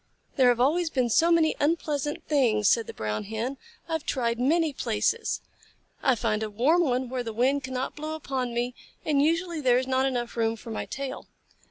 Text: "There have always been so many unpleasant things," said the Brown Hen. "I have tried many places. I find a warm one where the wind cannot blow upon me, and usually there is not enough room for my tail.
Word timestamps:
"There 0.35 0.49
have 0.49 0.59
always 0.59 0.89
been 0.89 1.09
so 1.11 1.29
many 1.31 1.55
unpleasant 1.59 2.25
things," 2.27 2.67
said 2.67 2.87
the 2.87 2.93
Brown 2.95 3.25
Hen. 3.25 3.57
"I 3.87 3.91
have 3.93 4.03
tried 4.03 4.39
many 4.39 4.73
places. 4.73 5.41
I 6.01 6.15
find 6.15 6.41
a 6.41 6.49
warm 6.49 6.81
one 6.81 7.07
where 7.07 7.21
the 7.21 7.31
wind 7.31 7.63
cannot 7.63 7.95
blow 7.95 8.15
upon 8.15 8.51
me, 8.51 8.73
and 9.05 9.21
usually 9.21 9.61
there 9.61 9.77
is 9.77 9.85
not 9.85 10.07
enough 10.07 10.35
room 10.35 10.55
for 10.55 10.71
my 10.71 10.87
tail. 10.87 11.27